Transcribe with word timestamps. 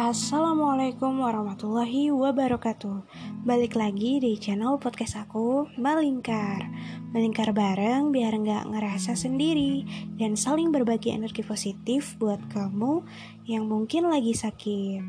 Assalamualaikum 0.00 1.20
warahmatullahi 1.20 2.08
wabarakatuh. 2.08 3.04
Balik 3.44 3.76
lagi 3.76 4.16
di 4.16 4.32
channel 4.40 4.80
podcast 4.80 5.20
aku 5.20 5.68
Melingkar. 5.76 6.72
Melingkar 7.12 7.52
bareng 7.52 8.08
biar 8.08 8.32
nggak 8.32 8.72
ngerasa 8.72 9.12
sendiri 9.12 9.84
Dan 10.16 10.40
saling 10.40 10.72
berbagi 10.72 11.12
energi 11.12 11.44
positif 11.44 12.16
buat 12.16 12.40
kamu 12.48 13.04
yang 13.44 13.68
mungkin 13.68 14.08
lagi 14.08 14.32
sakit. 14.32 15.04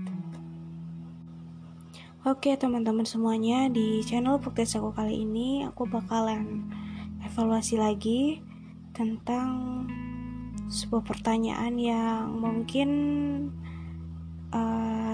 Oke 2.27 2.59
teman-teman 2.59 3.07
semuanya 3.07 3.71
di 3.71 4.03
channel 4.03 4.43
podcast 4.43 4.75
aku 4.75 4.91
kali 4.91 5.23
ini 5.23 5.63
Aku 5.71 5.87
bakalan 5.87 6.67
evaluasi 7.23 7.79
lagi 7.79 8.43
tentang 8.91 9.87
sebuah 10.67 11.07
pertanyaan 11.07 11.79
yang 11.79 12.43
mungkin 12.43 12.89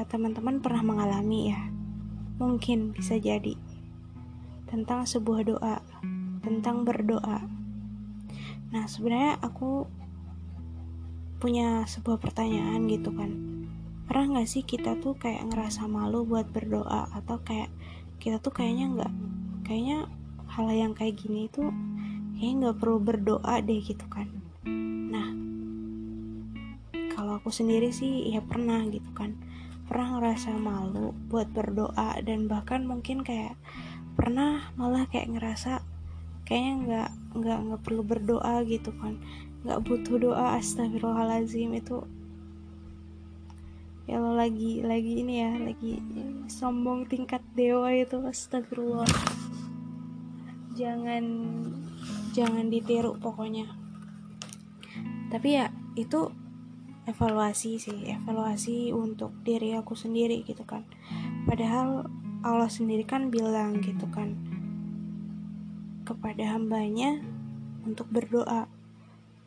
teman-teman 0.07 0.63
pernah 0.63 0.83
mengalami 0.83 1.51
ya. 1.51 1.61
Mungkin 2.39 2.95
bisa 2.95 3.19
jadi. 3.19 3.55
Tentang 4.67 5.03
sebuah 5.03 5.41
doa 5.47 5.75
tentang 6.47 6.87
berdoa. 6.87 7.43
Nah 8.71 8.83
sebenarnya 8.87 9.35
aku 9.43 9.83
punya 11.43 11.83
sebuah 11.83 12.23
pertanyaan 12.23 12.87
gitu 12.87 13.11
kan. 13.11 13.31
Pernah 14.07 14.39
nggak 14.39 14.47
sih 14.47 14.63
kita 14.63 14.95
tuh 15.03 15.19
kayak 15.19 15.43
ngerasa 15.51 15.91
malu 15.91 16.23
buat 16.23 16.47
berdoa? 16.47 17.11
Atau 17.11 17.43
kayak 17.43 17.67
kita 18.23 18.39
tuh 18.39 18.55
kayaknya 18.55 18.95
nggak 18.95 19.13
kayaknya 19.67 20.07
hal 20.47 20.71
yang 20.71 20.95
kayak 20.95 21.19
gini 21.19 21.51
tuh 21.51 21.67
kayaknya 22.39 22.71
nggak 22.71 22.77
perlu 22.79 22.97
berdoa 23.03 23.55
deh 23.59 23.83
gitu 23.83 24.07
kan. 24.07 24.31
Nah 25.11 25.27
kalau 27.11 27.43
aku 27.43 27.51
sendiri 27.51 27.91
sih 27.91 28.31
ya 28.31 28.39
pernah 28.39 28.87
gitu 28.87 29.11
kan 29.11 29.35
pernah 29.87 30.19
ngerasa 30.19 30.51
malu 30.59 31.15
buat 31.31 31.47
berdoa 31.55 32.19
dan 32.21 32.51
bahkan 32.51 32.83
mungkin 32.83 33.23
kayak 33.23 33.55
pernah 34.19 34.75
malah 34.75 35.07
kayak 35.07 35.31
ngerasa 35.31 35.79
kayaknya 36.43 36.73
nggak 36.83 37.11
nggak 37.39 37.59
nggak 37.67 37.81
perlu 37.87 38.03
berdoa 38.03 38.67
gitu 38.67 38.91
kan. 38.99 39.15
Nggak 39.63 39.83
butuh 39.87 40.15
doa 40.19 40.59
astagfirullahalazim 40.59 41.71
itu 41.75 42.03
ya 44.07 44.23
lo 44.23 44.39
lagi 44.39 44.79
lagi 44.87 45.19
ini 45.19 45.43
ya 45.43 45.51
lagi 45.59 45.99
sombong 46.47 47.11
tingkat 47.11 47.43
dewa 47.55 47.91
itu 47.91 48.19
astagfirullah. 48.23 49.07
Jangan 50.75 51.23
jangan 52.35 52.67
ditiru 52.67 53.15
pokoknya. 53.19 53.67
Tapi 55.27 55.59
ya 55.59 55.67
itu 55.99 56.31
evaluasi 57.07 57.79
sih 57.79 58.11
evaluasi 58.11 58.91
untuk 58.91 59.31
diri 59.47 59.73
aku 59.79 59.95
sendiri 59.95 60.43
gitu 60.43 60.67
kan. 60.67 60.83
Padahal 61.47 62.05
Allah 62.43 62.69
sendiri 62.69 63.07
kan 63.07 63.31
bilang 63.33 63.79
gitu 63.79 64.05
kan 64.11 64.35
kepada 66.03 66.55
hambanya 66.55 67.19
untuk 67.83 68.07
berdoa 68.11 68.67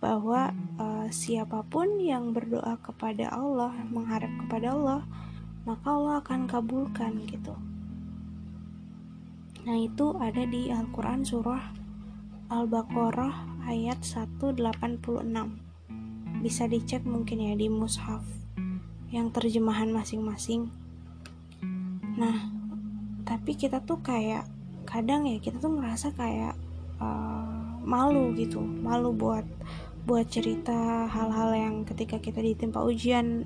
bahwa 0.00 0.56
uh, 0.80 1.08
siapa 1.12 1.60
pun 1.68 2.00
yang 2.00 2.32
berdoa 2.32 2.80
kepada 2.80 3.28
Allah 3.28 3.72
mengharap 3.88 4.32
kepada 4.44 4.72
Allah 4.72 5.00
maka 5.68 5.86
Allah 5.92 6.24
akan 6.24 6.48
kabulkan 6.48 7.20
gitu. 7.28 7.52
Nah 9.68 9.76
itu 9.76 10.16
ada 10.16 10.48
di 10.48 10.72
Al-Quran 10.72 11.20
surah 11.20 11.76
Al-Baqarah 12.48 13.68
ayat 13.68 14.00
186 14.00 15.69
bisa 16.40 16.64
dicek 16.64 17.04
mungkin 17.04 17.44
ya 17.44 17.52
di 17.52 17.68
mushaf 17.68 18.24
yang 19.12 19.28
terjemahan 19.28 19.92
masing-masing. 19.92 20.72
Nah 22.16 22.48
tapi 23.28 23.54
kita 23.54 23.84
tuh 23.84 24.00
kayak 24.00 24.48
kadang 24.88 25.28
ya 25.28 25.36
kita 25.38 25.60
tuh 25.60 25.76
ngerasa 25.76 26.16
kayak 26.16 26.56
uh, 26.98 27.78
malu 27.84 28.32
gitu 28.34 28.58
malu 28.58 29.12
buat 29.14 29.44
buat 30.08 30.26
cerita 30.26 31.06
hal-hal 31.06 31.54
yang 31.54 31.74
ketika 31.84 32.16
kita 32.18 32.40
ditimpa 32.40 32.80
ujian 32.82 33.44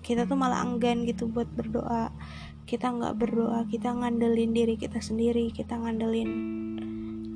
kita 0.00 0.24
tuh 0.24 0.34
malah 0.34 0.64
enggan 0.64 1.04
gitu 1.04 1.28
buat 1.28 1.46
berdoa. 1.52 2.08
Kita 2.64 2.88
nggak 2.88 3.20
berdoa 3.20 3.68
kita 3.68 3.92
ngandelin 3.92 4.56
diri 4.56 4.74
kita 4.80 5.02
sendiri 5.04 5.52
kita 5.52 5.76
ngandelin 5.76 6.30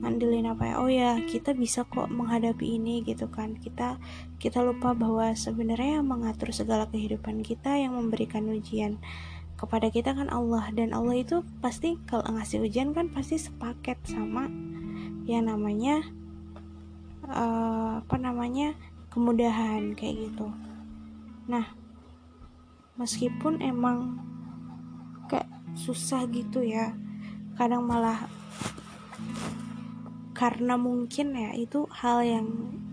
ngandelin 0.04 0.53
apa 0.53 0.69
ya 0.69 0.75
oh 0.76 0.92
ya 0.92 1.16
kita 1.25 1.56
bisa 1.56 1.88
kok 1.88 2.12
menghadapi 2.12 2.76
ini 2.76 3.00
gitu 3.00 3.32
kan. 3.32 3.56
Kita 3.56 3.97
kita 4.37 4.60
lupa 4.60 4.92
bahwa 4.92 5.32
sebenarnya 5.32 5.98
yang 6.00 6.06
mengatur 6.06 6.53
segala 6.53 6.84
kehidupan 6.92 7.41
kita 7.41 7.81
yang 7.81 7.97
memberikan 7.97 8.44
ujian 8.53 9.00
kepada 9.56 9.88
kita 9.88 10.12
kan 10.12 10.28
Allah. 10.28 10.69
Dan 10.76 10.92
Allah 10.92 11.16
itu 11.16 11.41
pasti 11.65 11.97
kalau 12.04 12.28
ngasih 12.37 12.60
ujian 12.60 12.92
kan 12.92 13.09
pasti 13.09 13.41
sepaket 13.41 13.97
sama 14.04 14.53
yang 15.25 15.48
namanya 15.48 16.04
uh, 17.25 18.04
apa 18.04 18.16
namanya 18.21 18.76
kemudahan 19.09 19.97
kayak 19.97 20.28
gitu. 20.28 20.53
Nah 21.48 21.72
meskipun 23.00 23.65
emang 23.65 24.21
kayak 25.26 25.48
susah 25.75 26.28
gitu 26.31 26.62
ya 26.62 26.94
kadang 27.59 27.86
malah 27.86 28.26
karena 30.34 30.75
mungkin 30.75 31.31
ya 31.39 31.55
itu 31.55 31.87
hal 31.95 32.27
yang 32.27 32.47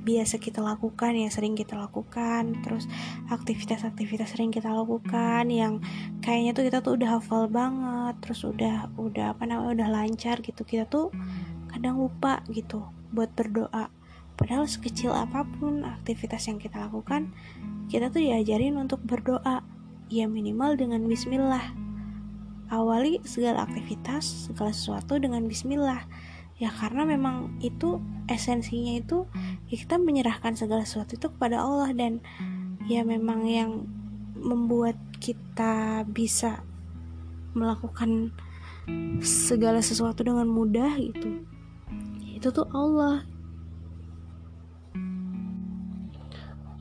biasa 0.05 0.37
kita 0.37 0.61
lakukan 0.61 1.17
ya 1.17 1.27
sering 1.33 1.57
kita 1.57 1.73
lakukan. 1.73 2.61
Terus 2.61 2.85
aktivitas-aktivitas 3.33 4.37
sering 4.37 4.53
kita 4.53 4.69
lakukan 4.69 5.49
yang 5.49 5.81
kayaknya 6.21 6.53
tuh 6.53 6.63
kita 6.69 6.77
tuh 6.85 6.93
udah 7.01 7.17
hafal 7.17 7.49
banget 7.49 8.15
terus 8.21 8.45
udah 8.45 8.93
udah 8.93 9.33
apa 9.33 9.49
namanya 9.49 9.73
udah 9.73 9.87
lancar 9.89 10.37
gitu. 10.45 10.61
Kita 10.61 10.85
tuh 10.85 11.09
kadang 11.73 11.97
lupa 11.97 12.45
gitu 12.53 12.85
buat 13.09 13.33
berdoa. 13.33 13.89
Padahal 14.37 14.69
sekecil 14.69 15.09
apa 15.09 15.41
pun 15.57 15.81
aktivitas 15.81 16.45
yang 16.49 16.61
kita 16.61 16.77
lakukan 16.77 17.33
kita 17.89 18.13
tuh 18.13 18.21
diajarin 18.21 18.77
untuk 18.77 19.01
berdoa. 19.01 19.65
Ya 20.13 20.29
minimal 20.29 20.77
dengan 20.77 21.09
bismillah. 21.09 21.73
Awali 22.69 23.19
segala 23.25 23.65
aktivitas 23.65 24.47
segala 24.47 24.71
sesuatu 24.71 25.17
dengan 25.19 25.43
bismillah 25.49 26.05
ya 26.61 26.69
karena 26.69 27.09
memang 27.09 27.57
itu 27.65 27.97
esensinya 28.29 28.93
itu 29.01 29.25
ya 29.65 29.81
kita 29.81 29.97
menyerahkan 29.97 30.53
segala 30.53 30.85
sesuatu 30.85 31.17
itu 31.17 31.27
kepada 31.33 31.65
Allah 31.65 31.89
dan 31.97 32.21
ya 32.85 33.01
memang 33.01 33.49
yang 33.49 33.89
membuat 34.37 34.93
kita 35.17 36.05
bisa 36.05 36.61
melakukan 37.57 38.29
segala 39.25 39.81
sesuatu 39.81 40.21
dengan 40.21 40.45
mudah 40.45 41.01
gitu 41.01 41.41
itu 42.41 42.49
tuh 42.49 42.65
Allah. 42.73 43.21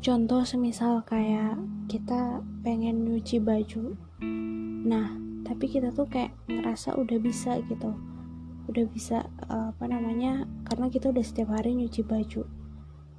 Contoh 0.00 0.40
semisal 0.48 1.04
kayak 1.04 1.60
kita 1.84 2.40
pengen 2.64 3.04
nyuci 3.04 3.36
baju. 3.44 3.92
Nah 4.88 5.20
tapi 5.44 5.68
kita 5.68 5.92
tuh 5.92 6.08
kayak 6.08 6.32
ngerasa 6.48 6.96
udah 6.96 7.20
bisa 7.20 7.60
gitu 7.68 7.92
udah 8.70 8.86
bisa 8.86 9.26
uh, 9.50 9.74
apa 9.74 9.84
namanya 9.90 10.46
karena 10.70 10.86
kita 10.86 11.10
udah 11.10 11.24
setiap 11.26 11.50
hari 11.50 11.74
nyuci 11.74 12.06
baju. 12.06 12.46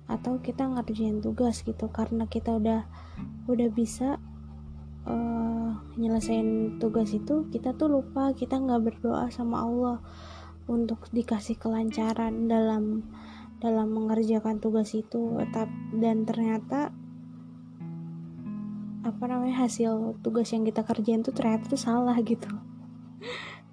Atau 0.07 0.39
kita 0.39 0.67
ngerjain 0.67 1.19
tugas 1.19 1.63
gitu 1.67 1.91
karena 1.91 2.25
kita 2.31 2.55
udah 2.55 2.87
udah 3.51 3.69
bisa 3.71 4.15
uh, 5.03 5.71
nyelesain 5.99 6.79
tugas 6.79 7.11
itu 7.11 7.51
kita 7.51 7.75
tuh 7.75 7.91
lupa 7.91 8.31
kita 8.31 8.55
nggak 8.55 8.81
berdoa 8.91 9.27
sama 9.27 9.67
Allah 9.67 9.97
untuk 10.71 11.11
dikasih 11.11 11.59
kelancaran 11.59 12.47
dalam 12.47 13.03
dalam 13.59 13.91
mengerjakan 13.91 14.63
tugas 14.63 14.95
itu. 14.95 15.35
Dan 15.91 16.23
ternyata 16.23 16.95
apa 19.01 19.23
namanya 19.25 19.65
hasil 19.65 20.21
tugas 20.21 20.53
yang 20.53 20.61
kita 20.63 20.85
kerjain 20.85 21.25
tuh 21.25 21.33
ternyata 21.33 21.65
tuh 21.65 21.81
salah 21.81 22.13
gitu 22.21 22.49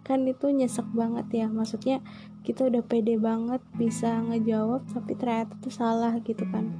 kan 0.08 0.24
itu 0.24 0.48
nyesek 0.48 0.88
banget 0.96 1.28
ya. 1.44 1.46
Maksudnya 1.52 2.00
kita 2.40 2.64
udah 2.64 2.80
pede 2.80 3.20
banget 3.20 3.60
bisa 3.76 4.24
ngejawab 4.24 4.88
tapi 4.88 5.12
ternyata 5.12 5.52
itu 5.60 5.68
salah 5.68 6.16
gitu 6.24 6.48
kan. 6.48 6.72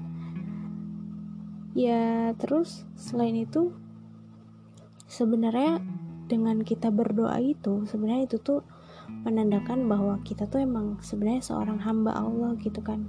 Ya 1.77 2.33
terus 2.41 2.89
selain 2.97 3.37
itu 3.37 3.77
sebenarnya 5.05 5.85
dengan 6.29 6.65
kita 6.65 6.89
berdoa 6.89 7.37
itu 7.41 7.85
sebenarnya 7.85 8.33
itu 8.33 8.41
tuh 8.41 8.61
menandakan 9.09 9.89
bahwa 9.89 10.21
kita 10.25 10.45
tuh 10.49 10.61
emang 10.65 11.01
sebenarnya 11.01 11.45
seorang 11.45 11.85
hamba 11.85 12.17
Allah 12.17 12.57
gitu 12.65 12.81
kan. 12.81 13.05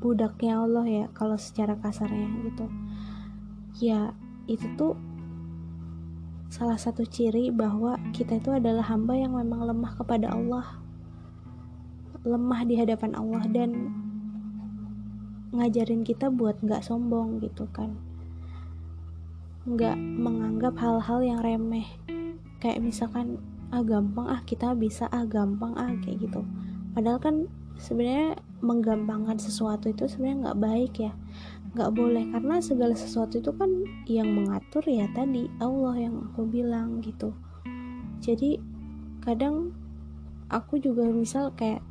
Budaknya 0.00 0.64
Allah 0.64 0.86
ya 0.88 1.04
kalau 1.12 1.36
secara 1.36 1.76
kasarnya 1.76 2.28
gitu. 2.48 2.66
Ya 3.84 4.16
itu 4.48 4.64
tuh 4.80 4.96
salah 6.48 6.80
satu 6.80 7.04
ciri 7.04 7.52
bahwa 7.52 8.00
kita 8.16 8.40
itu 8.40 8.48
adalah 8.56 8.84
hamba 8.88 9.12
yang 9.12 9.36
memang 9.36 9.68
lemah 9.68 9.92
kepada 10.00 10.32
Allah. 10.32 10.80
Lemah 12.24 12.60
di 12.64 12.74
hadapan 12.80 13.12
Allah 13.12 13.44
dan 13.52 13.92
ngajarin 15.52 16.04
kita 16.04 16.32
buat 16.32 16.60
nggak 16.64 16.84
sombong 16.84 17.44
gitu 17.44 17.68
kan. 17.68 17.96
Nggak 19.68 19.96
menganggap 19.96 20.74
hal-hal 20.80 21.20
yang 21.20 21.40
remeh. 21.44 21.88
Kayak 22.64 22.80
misalkan 22.80 23.36
ah 23.68 23.84
gampang 23.84 24.26
ah 24.32 24.40
kita 24.48 24.72
bisa 24.72 25.04
ah 25.12 25.28
gampang 25.28 25.76
ah 25.76 25.92
kayak 26.00 26.24
gitu. 26.24 26.40
Padahal 26.96 27.20
kan 27.20 27.44
sebenarnya 27.76 28.40
menggampangkan 28.58 29.38
sesuatu 29.38 29.86
itu 29.86 30.10
sebenarnya 30.10 30.50
nggak 30.50 30.60
baik 30.60 30.94
ya 30.98 31.12
nggak 31.76 31.92
boleh 31.92 32.24
karena 32.32 32.60
segala 32.64 32.94
sesuatu 32.96 33.40
itu 33.40 33.52
kan 33.52 33.68
yang 34.08 34.32
mengatur 34.32 34.80
ya 34.88 35.04
tadi 35.12 35.50
Allah 35.60 35.96
yang 36.00 36.16
aku 36.32 36.48
bilang 36.48 37.04
gitu. 37.04 37.36
Jadi 38.24 38.58
kadang 39.20 39.76
aku 40.48 40.80
juga 40.80 41.04
misal 41.08 41.52
kayak 41.52 41.84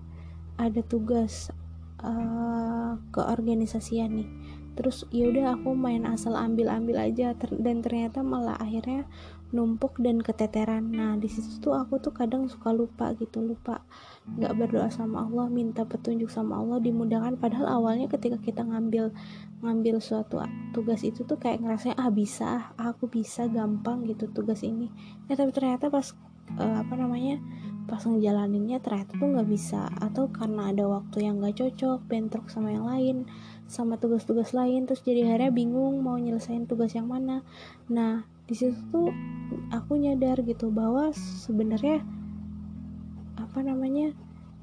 ada 0.58 0.82
tugas 0.82 1.54
uh, 2.02 2.98
keorganisasian 3.14 4.18
nih 4.18 4.30
terus 4.78 5.10
yaudah 5.10 5.58
aku 5.58 5.74
main 5.74 6.06
asal 6.06 6.38
ambil 6.38 6.70
ambil 6.70 7.02
aja 7.02 7.34
ter 7.34 7.50
dan 7.58 7.82
ternyata 7.82 8.22
malah 8.22 8.54
akhirnya 8.62 9.10
numpuk 9.50 9.96
dan 9.98 10.20
keteteran. 10.20 10.92
Nah 10.92 11.16
di 11.16 11.32
situ 11.32 11.58
tuh 11.64 11.74
aku 11.74 11.98
tuh 12.04 12.12
kadang 12.12 12.52
suka 12.52 12.76
lupa 12.76 13.16
gitu 13.16 13.40
lupa 13.40 13.82
nggak 14.28 14.54
berdoa 14.60 14.92
sama 14.92 15.24
Allah 15.24 15.48
minta 15.48 15.88
petunjuk 15.88 16.28
sama 16.28 16.60
Allah 16.60 16.84
dimudahkan. 16.84 17.40
Padahal 17.40 17.82
awalnya 17.82 18.12
ketika 18.12 18.38
kita 18.38 18.62
ngambil 18.62 19.16
ngambil 19.64 19.98
suatu 19.98 20.44
tugas 20.76 21.02
itu 21.02 21.26
tuh 21.26 21.40
kayak 21.40 21.64
ngerasanya 21.64 21.98
ah 21.98 22.12
bisa 22.12 22.76
ah 22.78 22.94
aku 22.94 23.10
bisa 23.10 23.48
gampang 23.50 24.06
gitu 24.06 24.30
tugas 24.30 24.62
ini. 24.62 24.92
Ya 25.32 25.40
tapi 25.40 25.56
ternyata 25.56 25.88
pas 25.88 26.12
uh, 26.60 26.84
apa 26.84 26.94
namanya 26.96 27.40
pas 27.88 28.04
ngejalaninnya 28.04 28.84
ternyata 28.84 29.16
tuh 29.16 29.28
nggak 29.32 29.50
bisa. 29.50 29.88
Atau 30.04 30.30
karena 30.30 30.76
ada 30.76 30.86
waktu 30.86 31.24
yang 31.24 31.40
nggak 31.40 31.58
cocok 31.58 32.04
bentrok 32.06 32.52
sama 32.52 32.76
yang 32.76 32.86
lain 32.86 33.26
sama 33.68 34.00
tugas-tugas 34.00 34.56
lain 34.56 34.88
terus 34.88 35.04
jadi 35.04 35.28
akhirnya 35.28 35.52
bingung 35.52 36.00
mau 36.00 36.16
nyelesain 36.20 36.68
tugas 36.68 36.96
yang 36.96 37.08
mana. 37.08 37.44
Nah 37.88 38.28
di 38.48 38.56
situ 38.56 38.76
tuh 38.92 39.12
aku 39.72 40.00
nyadar 40.00 40.40
gitu 40.44 40.72
bahwa 40.72 41.12
sebenarnya 41.16 42.04
apa 43.36 43.60
namanya 43.64 44.16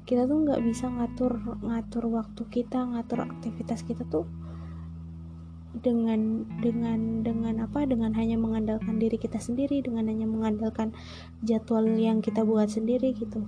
kita 0.05 0.29
tuh 0.29 0.45
nggak 0.45 0.61
bisa 0.61 0.89
ngatur 0.89 1.37
ngatur 1.65 2.05
waktu 2.13 2.41
kita 2.49 2.81
ngatur 2.81 3.25
aktivitas 3.25 3.81
kita 3.81 4.05
tuh 4.09 4.29
dengan 5.83 6.47
dengan 6.63 7.25
dengan 7.25 7.67
apa? 7.67 7.83
Dengan 7.83 8.15
hanya 8.15 8.39
mengandalkan 8.39 8.99
diri 9.01 9.19
kita 9.19 9.41
sendiri 9.41 9.83
dengan 9.83 10.07
hanya 10.07 10.27
mengandalkan 10.29 10.95
jadwal 11.43 11.83
yang 11.95 12.23
kita 12.23 12.47
buat 12.47 12.71
sendiri 12.71 13.11
gitu. 13.15 13.43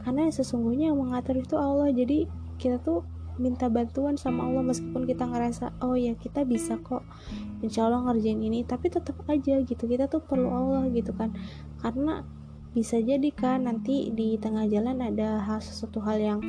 Karena 0.00 0.30
sesungguhnya 0.32 0.94
yang 0.94 0.98
mengatur 1.00 1.36
itu 1.36 1.58
Allah. 1.58 1.92
Jadi 1.92 2.24
kita 2.56 2.80
tuh 2.80 3.04
minta 3.38 3.70
bantuan 3.70 4.18
sama 4.18 4.50
Allah 4.50 4.66
meskipun 4.66 5.06
kita 5.06 5.22
ngerasa 5.28 5.78
oh 5.84 5.94
ya 5.94 6.16
kita 6.16 6.42
bisa 6.48 6.80
kok. 6.80 7.04
Insya 7.60 7.90
Allah 7.90 8.08
ngerjain 8.08 8.40
ini. 8.40 8.64
Tapi 8.64 8.88
tetap 8.88 9.20
aja 9.28 9.60
gitu 9.60 9.84
kita 9.84 10.08
tuh 10.08 10.24
perlu 10.24 10.48
Allah 10.48 10.88
gitu 10.88 11.12
kan. 11.12 11.36
Karena 11.82 12.24
bisa 12.76 13.00
jadi 13.00 13.28
kan 13.32 13.64
nanti 13.64 14.12
di 14.12 14.36
tengah 14.36 14.68
jalan 14.68 15.00
ada 15.00 15.42
hal 15.44 15.60
sesuatu 15.60 16.04
hal 16.04 16.20
yang 16.20 16.40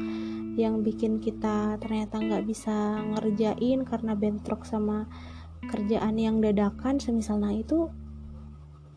yang 0.59 0.83
bikin 0.83 1.23
kita 1.23 1.79
ternyata 1.79 2.19
nggak 2.19 2.43
bisa 2.43 2.99
ngerjain 3.15 3.87
karena 3.87 4.13
bentrok 4.17 4.67
sama 4.67 5.07
kerjaan 5.69 6.19
yang 6.19 6.43
dadakan 6.43 6.99
semisalnya 6.99 7.63
itu 7.63 7.87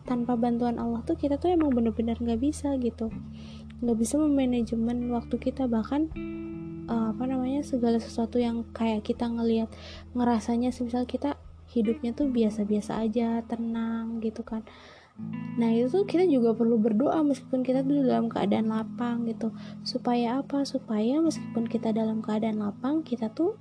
tanpa 0.03 0.35
bantuan 0.35 0.83
Allah 0.83 1.03
tuh 1.07 1.15
kita 1.15 1.39
tuh 1.39 1.55
emang 1.55 1.71
bener-bener 1.71 2.19
nggak 2.19 2.43
bisa 2.43 2.75
gitu. 2.83 3.11
Nggak 3.83 3.99
bisa 3.99 4.19
memanajemen 4.19 5.11
waktu 5.15 5.39
kita. 5.39 5.71
Bahkan 5.71 6.03
uh, 6.91 7.15
apa 7.15 7.25
namanya 7.27 7.63
segala 7.63 8.03
sesuatu 8.03 8.43
yang 8.43 8.67
kayak 8.75 9.07
kita 9.07 9.31
ngelihat 9.31 9.71
ngerasanya 10.19 10.75
semisal 10.75 11.07
kita 11.07 11.39
hidupnya 11.73 12.13
tuh 12.13 12.29
biasa-biasa 12.29 13.01
aja 13.01 13.41
tenang 13.49 14.21
gitu 14.21 14.45
kan 14.45 14.61
nah 15.53 15.69
itu 15.69 15.93
tuh 15.93 16.09
kita 16.09 16.25
juga 16.25 16.57
perlu 16.57 16.81
berdoa 16.81 17.21
meskipun 17.21 17.61
kita 17.61 17.85
tuh 17.85 18.01
dalam 18.03 18.33
keadaan 18.33 18.73
lapang 18.73 19.29
gitu. 19.29 19.53
Supaya 19.85 20.41
apa? 20.41 20.65
Supaya 20.65 21.21
meskipun 21.21 21.69
kita 21.69 21.93
dalam 21.93 22.25
keadaan 22.25 22.65
lapang 22.65 23.05
kita 23.05 23.29
tuh 23.29 23.61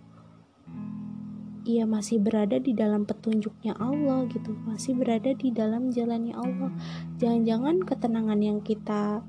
ia 1.67 1.85
masih 1.85 2.17
berada 2.17 2.57
di 2.57 2.73
dalam 2.73 3.03
petunjuknya 3.05 3.75
Allah 3.77 4.25
gitu. 4.31 4.55
Masih 4.65 4.95
berada 4.95 5.35
di 5.35 5.51
dalam 5.51 5.91
jalannya 5.91 6.33
Allah. 6.33 6.71
Jangan-jangan 7.19 7.83
ketenangan 7.83 8.39
yang 8.39 8.59
kita 8.63 9.21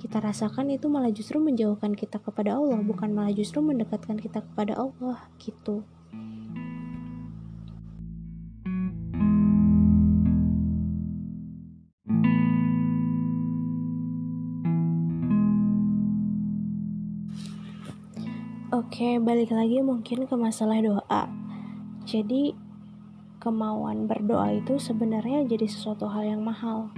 kita 0.00 0.16
rasakan 0.16 0.72
itu 0.72 0.88
malah 0.88 1.12
justru 1.12 1.36
menjauhkan 1.36 1.92
kita 1.92 2.16
kepada 2.24 2.56
Allah 2.56 2.80
bukan 2.80 3.12
malah 3.12 3.36
justru 3.36 3.60
mendekatkan 3.60 4.16
kita 4.16 4.40
kepada 4.40 4.80
Allah 4.80 5.28
gitu 5.36 5.84
Oke, 18.90 19.22
balik 19.22 19.54
lagi 19.54 19.78
mungkin 19.86 20.26
ke 20.26 20.34
masalah 20.34 20.82
doa. 20.82 21.30
Jadi, 22.10 22.58
kemauan 23.38 24.10
berdoa 24.10 24.50
itu 24.50 24.82
sebenarnya 24.82 25.46
jadi 25.46 25.62
sesuatu 25.70 26.10
hal 26.10 26.26
yang 26.26 26.42
mahal. 26.42 26.90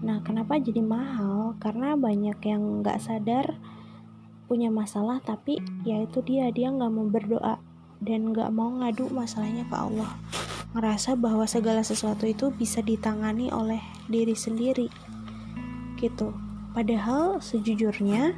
Nah, 0.00 0.24
kenapa 0.24 0.56
jadi 0.56 0.80
mahal? 0.80 1.52
Karena 1.60 2.00
banyak 2.00 2.40
yang 2.48 2.80
nggak 2.80 2.96
sadar 2.96 3.60
punya 4.48 4.72
masalah, 4.72 5.20
tapi 5.20 5.60
ya 5.84 6.00
itu 6.00 6.24
dia 6.24 6.48
dia 6.48 6.72
nggak 6.72 6.88
mau 6.88 7.12
berdoa 7.12 7.60
dan 8.00 8.32
nggak 8.32 8.48
mau 8.48 8.80
ngadu 8.80 9.12
masalahnya 9.12 9.68
ke 9.68 9.76
Allah. 9.76 10.16
Ngerasa 10.72 11.12
bahwa 11.12 11.44
segala 11.44 11.84
sesuatu 11.84 12.24
itu 12.24 12.56
bisa 12.56 12.80
ditangani 12.80 13.52
oleh 13.52 13.84
diri 14.08 14.32
sendiri, 14.32 14.88
gitu. 16.00 16.32
Padahal 16.72 17.44
sejujurnya 17.44 18.32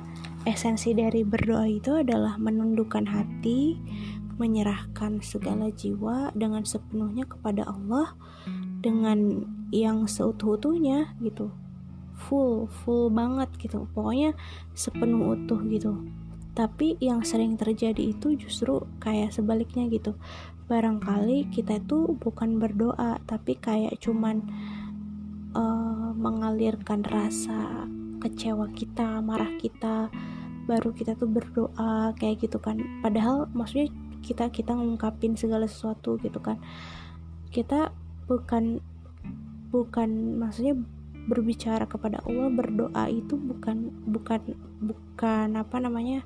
esensi 0.46 0.94
dari 0.94 1.26
berdoa 1.26 1.66
itu 1.66 1.98
adalah 1.98 2.38
menundukkan 2.38 3.02
hati, 3.02 3.76
menyerahkan 4.38 5.19
segala 5.20 5.75
jiwa 5.75 6.31
dengan 6.38 6.62
sepenuhnya 6.62 7.26
kepada 7.26 7.66
Allah 7.66 8.14
dengan 8.78 9.43
yang 9.75 10.06
seutuh-utuhnya 10.06 11.19
gitu. 11.19 11.50
Full 12.16 12.70
full 12.70 13.10
banget 13.10 13.50
gitu. 13.58 13.90
Pokoknya 13.90 14.38
sepenuh 14.72 15.34
utuh 15.34 15.60
gitu. 15.66 16.06
Tapi 16.56 16.96
yang 17.02 17.20
sering 17.26 17.58
terjadi 17.60 18.16
itu 18.16 18.38
justru 18.38 18.87
kayak 19.02 19.34
sebaliknya 19.34 19.90
gitu. 19.90 20.16
Barangkali 20.70 21.50
kita 21.50 21.82
itu 21.82 22.16
bukan 22.16 22.62
berdoa 22.62 23.20
tapi 23.29 23.58
kayak 23.58 23.98
cuman 24.00 24.46
uh, 25.53 26.10
mengalirkan 26.17 27.05
rasa 27.05 27.84
kecewa 28.22 28.72
kita 28.72 29.20
marah 29.20 29.53
kita 29.60 30.08
baru 30.67 30.91
kita 30.93 31.15
tuh 31.15 31.31
berdoa 31.31 32.13
kayak 32.19 32.43
gitu 32.43 32.58
kan. 32.58 32.82
Padahal 33.01 33.46
maksudnya 33.55 33.89
kita 34.20 34.51
kita 34.51 34.75
ngungkapin 34.75 35.39
segala 35.39 35.70
sesuatu 35.70 36.19
gitu 36.20 36.43
kan. 36.43 36.58
Kita 37.55 37.94
bukan 38.27 38.82
bukan 39.70 40.39
maksudnya 40.39 40.75
berbicara 41.27 41.91
kepada 41.91 42.23
Allah 42.23 42.49
berdoa 42.55 43.11
itu 43.11 43.35
bukan 43.35 43.91
bukan 44.06 44.55
bukan 44.79 45.49
apa 45.58 45.77
namanya 45.82 46.23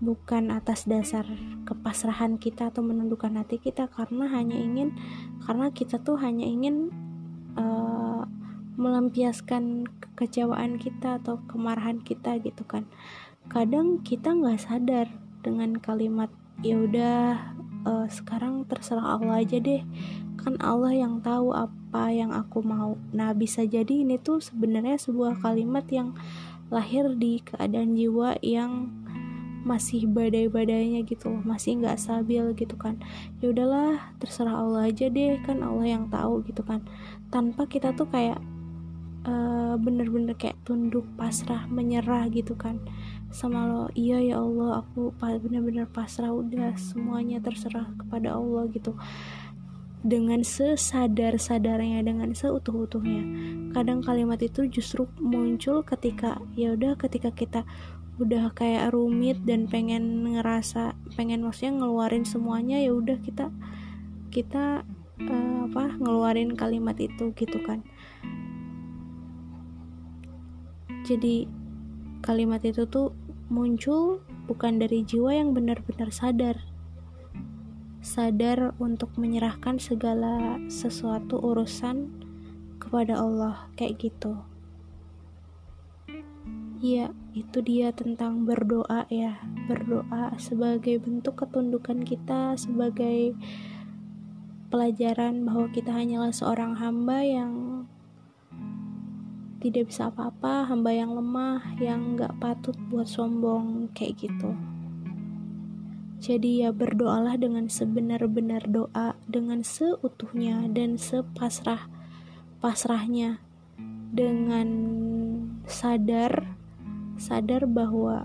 bukan 0.00 0.48
atas 0.54 0.88
dasar 0.88 1.26
kepasrahan 1.68 2.40
kita 2.40 2.72
atau 2.72 2.80
menundukkan 2.80 3.36
hati 3.36 3.60
kita 3.60 3.90
karena 3.92 4.32
hanya 4.32 4.56
ingin 4.56 4.96
karena 5.44 5.68
kita 5.74 6.00
tuh 6.00 6.16
hanya 6.16 6.46
ingin 6.46 6.88
uh, 7.58 8.24
melampiaskan 8.80 9.84
kekecewaan 10.00 10.80
kita 10.80 11.20
atau 11.20 11.42
kemarahan 11.44 12.00
kita 12.00 12.40
gitu 12.40 12.64
kan 12.64 12.88
kadang 13.50 13.98
kita 14.06 14.30
nggak 14.30 14.62
sadar 14.62 15.10
dengan 15.42 15.74
kalimat 15.82 16.30
ya 16.62 16.78
udah 16.78 17.50
uh, 17.82 18.06
sekarang 18.06 18.62
terserah 18.70 19.18
Allah 19.18 19.42
aja 19.42 19.58
deh. 19.58 19.82
Kan 20.38 20.56
Allah 20.62 20.94
yang 20.94 21.18
tahu 21.20 21.50
apa 21.52 22.14
yang 22.14 22.30
aku 22.30 22.62
mau. 22.62 22.94
Nah 23.10 23.34
bisa 23.34 23.66
jadi 23.66 24.06
ini 24.06 24.22
tuh 24.22 24.38
sebenarnya 24.38 24.96
sebuah 24.96 25.42
kalimat 25.42 25.84
yang 25.90 26.14
lahir 26.70 27.10
di 27.18 27.42
keadaan 27.42 27.98
jiwa 27.98 28.38
yang 28.38 28.94
masih 29.60 30.08
badai-badainya 30.08 31.04
gitu 31.04 31.28
loh 31.28 31.44
masih 31.44 31.82
nggak 31.82 31.98
stabil 32.00 32.54
gitu 32.54 32.78
kan. 32.78 33.02
Ya 33.42 33.50
udahlah 33.50 34.14
terserah 34.22 34.62
Allah 34.62 34.88
aja 34.88 35.10
deh 35.10 35.36
kan 35.42 35.60
Allah 35.60 35.90
yang 35.90 36.06
tahu 36.06 36.46
gitu 36.46 36.62
kan. 36.62 36.86
Tanpa 37.34 37.66
kita 37.66 37.92
tuh 37.98 38.06
kayak 38.06 38.38
bener 39.20 40.08
bener-bener 40.08 40.34
kayak 40.34 40.56
tunduk 40.64 41.04
pasrah 41.14 41.68
menyerah 41.68 42.26
gitu 42.32 42.56
kan 42.56 42.80
sama 43.30 43.62
lo 43.66 43.86
iya 43.94 44.18
ya 44.18 44.42
Allah 44.42 44.82
aku 44.82 45.14
bener-bener 45.18 45.86
pasrah 45.86 46.34
udah 46.34 46.74
semuanya 46.74 47.38
terserah 47.38 47.86
kepada 47.94 48.34
Allah 48.34 48.66
gitu. 48.74 48.98
Dengan 50.00 50.40
sesadar-sadarnya 50.40 52.00
dengan 52.00 52.32
seutuh-utuhnya. 52.32 53.22
Kadang 53.76 54.00
kalimat 54.00 54.40
itu 54.40 54.66
justru 54.66 55.06
muncul 55.20 55.84
ketika 55.84 56.40
ya 56.56 56.74
udah 56.74 56.96
ketika 56.98 57.30
kita 57.30 57.62
udah 58.20 58.52
kayak 58.52 58.92
rumit 58.92 59.40
dan 59.48 59.64
pengen 59.64 60.28
ngerasa 60.28 60.92
pengen 61.16 61.40
maksudnya 61.40 61.80
ngeluarin 61.80 62.28
semuanya 62.28 62.76
ya 62.76 62.92
udah 62.92 63.16
kita 63.16 63.48
kita 64.28 64.84
uh, 65.24 65.58
apa 65.68 65.96
ngeluarin 65.96 66.52
kalimat 66.56 66.96
itu 67.00 67.32
gitu 67.36 67.60
kan. 67.64 67.84
Jadi 71.04 71.59
kalimat 72.20 72.60
itu 72.64 72.84
tuh 72.86 73.12
muncul 73.50 74.22
bukan 74.46 74.78
dari 74.78 75.02
jiwa 75.02 75.34
yang 75.34 75.56
benar-benar 75.56 76.12
sadar 76.14 76.56
sadar 78.00 78.72
untuk 78.80 79.12
menyerahkan 79.20 79.76
segala 79.76 80.56
sesuatu 80.72 81.36
urusan 81.36 82.08
kepada 82.80 83.20
Allah 83.20 83.68
kayak 83.76 84.00
gitu 84.00 84.40
Iya, 86.80 87.12
itu 87.36 87.60
dia 87.60 87.92
tentang 87.92 88.48
berdoa 88.48 89.04
ya. 89.12 89.36
Berdoa 89.68 90.32
sebagai 90.40 90.96
bentuk 90.96 91.36
ketundukan 91.36 92.00
kita, 92.08 92.56
sebagai 92.56 93.36
pelajaran 94.72 95.44
bahwa 95.44 95.68
kita 95.68 95.92
hanyalah 95.92 96.32
seorang 96.32 96.80
hamba 96.80 97.20
yang 97.20 97.52
tidak 99.60 99.92
bisa 99.92 100.08
apa-apa, 100.08 100.66
hamba 100.66 100.90
yang 100.90 101.12
lemah, 101.12 101.60
yang 101.76 102.16
gak 102.16 102.32
patut 102.40 102.74
buat 102.88 103.04
sombong, 103.04 103.92
kayak 103.92 104.24
gitu. 104.24 104.56
Jadi 106.20 106.64
ya 106.64 106.72
berdoalah 106.72 107.40
dengan 107.40 107.68
sebenar-benar 107.68 108.68
doa, 108.68 109.16
dengan 109.24 109.64
seutuhnya 109.64 110.68
dan 110.68 111.00
sepasrah 111.00 111.88
pasrahnya, 112.60 113.40
dengan 114.12 114.68
sadar 115.64 116.60
sadar 117.20 117.68
bahwa 117.68 118.24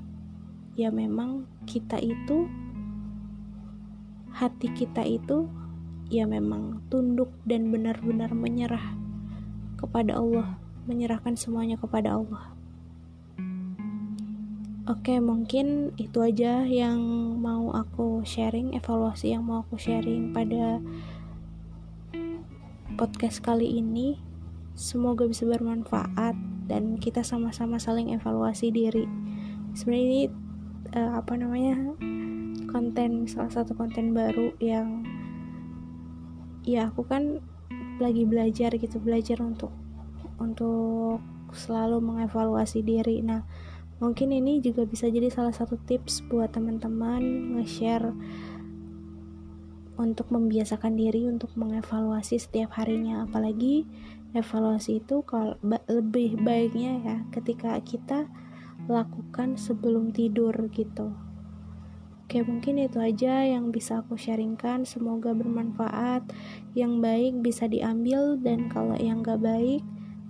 ya 0.80 0.88
memang 0.88 1.48
kita 1.68 2.00
itu 2.00 2.48
hati 4.32 4.72
kita 4.72 5.04
itu 5.04 5.48
ya 6.08 6.24
memang 6.28 6.84
tunduk 6.92 7.32
dan 7.44 7.72
benar-benar 7.72 8.32
menyerah 8.32 8.96
kepada 9.76 10.20
Allah, 10.20 10.60
menyerahkan 10.86 11.38
semuanya 11.38 11.78
kepada 11.78 12.18
Allah. 12.18 12.54
Oke, 14.86 15.18
mungkin 15.18 15.98
itu 15.98 16.22
aja 16.22 16.62
yang 16.66 17.02
mau 17.42 17.74
aku 17.74 18.22
sharing, 18.22 18.78
evaluasi 18.78 19.34
yang 19.34 19.42
mau 19.42 19.66
aku 19.66 19.82
sharing 19.82 20.30
pada 20.30 20.78
podcast 22.94 23.42
kali 23.42 23.82
ini. 23.82 24.22
Semoga 24.78 25.26
bisa 25.26 25.50
bermanfaat 25.50 26.38
dan 26.66 26.98
kita 26.98 27.22
sama-sama 27.22 27.78
saling 27.78 28.14
evaluasi 28.14 28.74
diri 28.74 29.06
sebenarnya 29.78 30.06
ini 30.08 30.22
uh, 30.96 31.12
apa 31.20 31.34
namanya 31.38 31.76
konten 32.72 33.30
salah 33.30 33.52
satu 33.52 33.78
konten 33.78 34.16
baru 34.16 34.56
yang 34.64 35.04
ya 36.66 36.90
aku 36.90 37.06
kan 37.06 37.44
lagi 38.02 38.26
belajar 38.26 38.74
gitu 38.76 38.98
belajar 39.00 39.40
untuk 39.44 39.72
untuk 40.40 41.24
selalu 41.56 42.04
mengevaluasi 42.04 42.84
diri. 42.84 43.24
Nah 43.24 43.48
mungkin 44.04 44.36
ini 44.36 44.60
juga 44.60 44.84
bisa 44.84 45.08
jadi 45.08 45.32
salah 45.32 45.56
satu 45.56 45.80
tips 45.88 46.28
buat 46.28 46.52
teman-teman 46.52 47.56
nge-share 47.56 48.12
untuk 49.96 50.28
membiasakan 50.28 51.00
diri 51.00 51.32
untuk 51.32 51.56
mengevaluasi 51.56 52.36
setiap 52.36 52.76
harinya. 52.76 53.24
Apalagi 53.24 53.88
evaluasi 54.36 55.00
itu 55.00 55.24
kalau 55.24 55.56
lebih 55.88 56.36
baiknya 56.44 57.00
ya 57.00 57.18
ketika 57.32 57.80
kita 57.80 58.28
lakukan 58.92 59.56
sebelum 59.56 60.12
tidur 60.12 60.52
gitu. 60.76 61.16
Oke 62.26 62.42
mungkin 62.42 62.82
itu 62.82 62.98
aja 63.00 63.46
yang 63.48 63.70
bisa 63.70 64.02
aku 64.04 64.18
sharingkan. 64.18 64.84
Semoga 64.84 65.32
bermanfaat. 65.32 66.26
Yang 66.74 66.94
baik 67.00 67.34
bisa 67.46 67.70
diambil 67.70 68.36
Dan 68.42 68.66
kalau 68.68 68.98
yang 68.98 69.22
gak 69.22 69.46
baik 69.46 69.86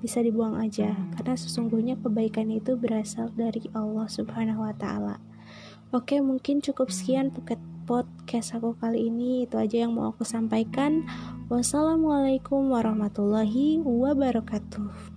bisa 0.06 0.22
dibuang 0.22 0.62
aja 0.62 0.94
Karena 1.18 1.34
sesungguhnya 1.34 1.98
kebaikan 1.98 2.54
itu 2.54 2.78
berasal 2.78 3.34
dari 3.34 3.66
Allah 3.74 4.06
subhanahu 4.06 4.62
wa 4.62 4.74
ta'ala. 4.78 5.18
Oke 5.90 6.22
mungkin 6.22 6.62
cukup 6.62 6.94
sekian 6.94 7.34
podcast 7.86 8.54
aku 8.54 8.78
kali 8.78 9.10
ini. 9.10 9.50
Itu 9.50 9.58
aja 9.58 9.86
yang 9.86 9.98
mau 9.98 10.14
aku 10.14 10.22
sampaikan. 10.22 11.06
Wassalamualaikum 11.50 12.70
warahmatullahi 12.70 13.82
wabarakatuh. 13.82 15.15